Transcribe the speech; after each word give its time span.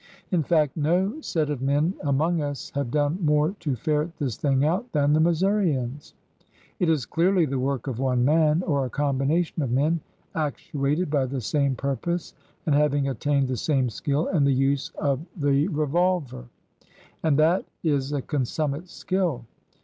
In 0.31 0.41
fact, 0.41 0.75
no 0.75 1.21
set 1.21 1.51
of 1.51 1.61
men 1.61 1.93
among 2.03 2.41
us 2.41 2.71
have 2.73 2.89
done 2.89 3.19
more 3.21 3.51
to 3.59 3.75
ferret 3.75 4.17
this 4.17 4.35
thing 4.35 4.65
out 4.65 4.91
than 4.93 5.13
the 5.13 5.19
Missourians. 5.19 6.15
It 6.79 6.89
is 6.89 7.05
clearly 7.05 7.45
the 7.45 7.59
work 7.59 7.85
of 7.85 7.99
one 7.99 8.25
man, 8.25 8.63
or 8.63 8.83
a 8.83 8.89
combination 8.89 9.61
of 9.61 9.69
men 9.69 9.99
actuated 10.33 11.11
by 11.11 11.27
the 11.27 11.39
same 11.39 11.75
purpose 11.75 12.33
and 12.65 12.73
having 12.73 13.07
attained 13.09 13.47
the 13.47 13.57
same 13.57 13.91
skill 13.91 14.25
in 14.29 14.43
the 14.43 14.53
use 14.53 14.91
of 14.97 15.19
the 15.37 15.49
re 15.67 15.67
8 15.67 15.67
ORDER 15.67 15.71
NO. 15.75 15.83
11 15.83 15.93
114 16.01 16.39
volver, 16.41 16.49
and 17.21 17.37
that 17.37 17.65
is 17.83 18.11
a 18.11 18.23
consummate 18.23 18.89
skill! 18.89 19.45